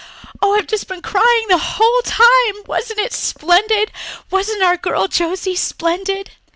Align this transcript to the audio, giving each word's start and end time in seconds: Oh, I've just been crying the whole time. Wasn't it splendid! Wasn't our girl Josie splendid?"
Oh, 0.41 0.55
I've 0.55 0.65
just 0.65 0.87
been 0.87 1.03
crying 1.03 1.45
the 1.49 1.59
whole 1.59 2.01
time. 2.01 2.63
Wasn't 2.65 2.97
it 2.99 3.13
splendid! 3.13 3.91
Wasn't 4.31 4.63
our 4.63 4.75
girl 4.75 5.07
Josie 5.07 5.55
splendid?" 5.55 6.31